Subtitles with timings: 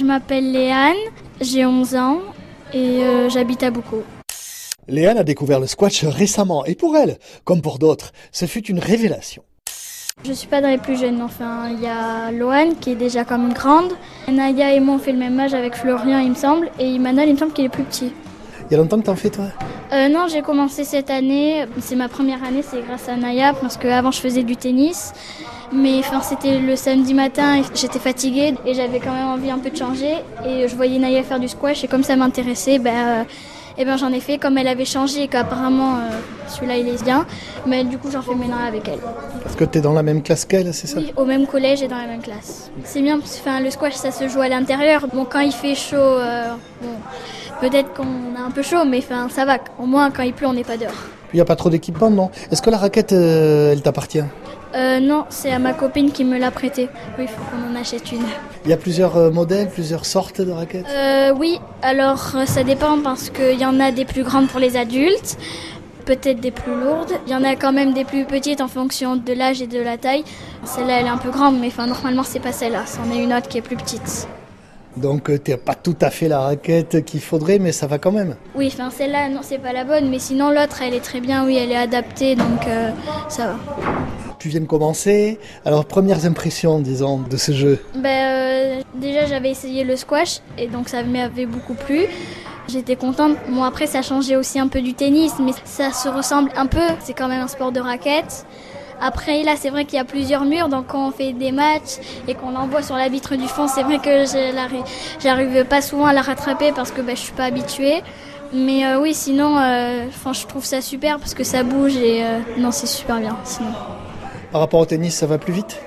[0.00, 0.96] Je m'appelle Léane,
[1.42, 2.20] j'ai 11 ans
[2.72, 4.02] et euh, j'habite à Boucau.
[4.88, 8.78] Léane a découvert le squash récemment et pour elle, comme pour d'autres, ce fut une
[8.78, 9.42] révélation.
[10.24, 13.26] Je suis pas dans les plus jeunes, enfin il y a Loane qui est déjà
[13.26, 13.92] quand même grande.
[14.26, 17.28] Naya et moi on fait le même âge avec Florian il me semble et Emmanuel
[17.28, 18.10] il me semble qu'il est plus petit.
[18.70, 19.48] Il y a longtemps que t'en fais toi?
[19.92, 21.66] Euh, non, j'ai commencé cette année.
[21.80, 25.12] C'est ma première année, c'est grâce à Naya parce qu'avant je faisais du tennis.
[25.72, 29.58] Mais enfin, c'était le samedi matin, et j'étais fatiguée et j'avais quand même envie un
[29.58, 30.14] peu de changer.
[30.44, 33.22] Et je voyais Naya faire du squash et comme ça m'intéressait, ben, euh,
[33.78, 34.36] eh ben, j'en ai fait.
[34.38, 36.10] Comme elle avait changé et qu'apparemment euh,
[36.48, 37.24] celui-là il est bien,
[37.66, 38.98] mais du coup j'en fais maintenant avec elle.
[39.44, 40.98] Parce que t'es dans la même classe qu'elle, c'est ça?
[40.98, 42.72] Oui, au même collège et dans la même classe.
[42.82, 45.06] C'est bien parce que enfin, le squash ça se joue à l'intérieur.
[45.12, 46.48] Bon, quand il fait chaud, euh,
[46.82, 46.88] bon,
[47.60, 49.58] peut-être qu'on a un peu chaud, mais enfin, ça va.
[49.78, 50.90] Au moins quand il pleut, on n'est pas dehors.
[51.32, 52.28] Il n'y a pas trop d'équipement, non?
[52.50, 54.24] Est-ce que la raquette, elle t'appartient?
[54.74, 56.88] Euh, non, c'est à ma copine qui me l'a prêté.
[57.18, 58.22] Oui, il faut qu'on en achète une.
[58.64, 62.98] Il y a plusieurs euh, modèles, plusieurs sortes de raquettes Euh, oui, alors ça dépend
[63.02, 65.38] parce qu'il y en a des plus grandes pour les adultes,
[66.04, 67.12] peut-être des plus lourdes.
[67.26, 69.80] Il y en a quand même des plus petites en fonction de l'âge et de
[69.80, 70.24] la taille.
[70.64, 72.84] Celle-là, elle est un peu grande, mais enfin, normalement, c'est pas celle-là.
[72.86, 74.28] C'en est une autre qui est plus petite.
[74.96, 78.34] Donc t'as pas tout à fait la raquette qu'il faudrait, mais ça va quand même.
[78.56, 81.44] Oui, enfin, celle-là, non, c'est pas la bonne, mais sinon, l'autre, elle est très bien.
[81.46, 82.90] Oui, elle est adaptée, donc euh,
[83.28, 83.54] ça va.
[84.40, 89.50] Tu viens de commencer, alors premières impressions, disons, de ce jeu Ben, euh, déjà, j'avais
[89.50, 92.06] essayé le squash et donc ça m'avait beaucoup plu.
[92.66, 93.36] J'étais contente.
[93.50, 96.86] Bon, après, ça changeait aussi un peu du tennis, mais ça se ressemble un peu.
[97.00, 98.46] C'est quand même un sport de raquette.
[98.98, 101.98] Après, là, c'est vrai qu'il y a plusieurs murs, donc quand on fait des matchs
[102.26, 104.24] et qu'on l'envoie sur la vitre du fond, c'est vrai que
[105.22, 108.02] j'arrive pas souvent à la rattraper parce que ben, je suis pas habituée.
[108.54, 112.24] Mais euh, oui, sinon, euh, je trouve ça super parce que ça bouge et
[112.56, 113.36] non, c'est super bien.
[114.52, 115.80] Par rapport au tennis, ça va plus vite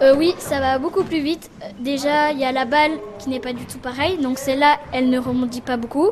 [0.00, 1.50] Euh, oui, ça va beaucoup plus vite.
[1.80, 4.16] Déjà, il y a la balle qui n'est pas du tout pareille.
[4.18, 6.10] Donc celle-là, elle ne rebondit pas beaucoup.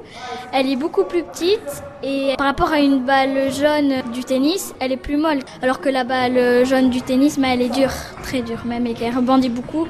[0.52, 4.90] Elle est beaucoup plus petite et par rapport à une balle jaune du tennis, elle
[4.90, 5.38] est plus molle.
[5.62, 7.92] Alors que la balle jaune du tennis, mais elle est dure,
[8.24, 9.86] très dure même, et qu'elle rebondit beaucoup.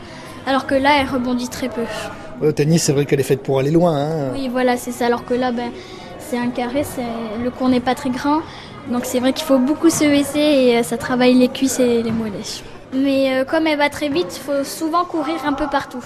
[0.46, 1.84] Alors que là, elle rebondit très peu.
[2.42, 3.96] Au tennis, c'est vrai qu'elle est faite pour aller loin.
[3.96, 4.32] Hein.
[4.34, 5.06] Oui, voilà, c'est ça.
[5.06, 5.70] Alors que là, ben,
[6.28, 6.82] c'est un carré,
[7.42, 8.41] le cours n'est pas très grand.
[8.91, 12.03] Donc c'est vrai qu'il faut beaucoup se baisser et euh, ça travaille les cuisses et
[12.03, 12.62] les mollets.
[12.92, 16.04] Mais euh, comme elle va très vite, il faut souvent courir un peu partout.